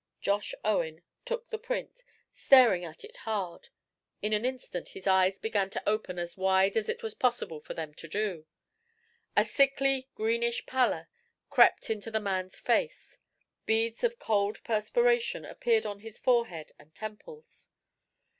[0.19, 2.01] Josh Owen took the print,
[2.33, 3.69] staring at it hard.
[4.23, 7.75] In an instant his eyes began to open as wide as it was possible for
[7.75, 8.47] them to do.
[9.37, 11.07] A sickly, greenish pallor
[11.51, 13.19] crept into the man's face.
[13.67, 17.69] Beads of cold perspiration appeared on his forehead and temples.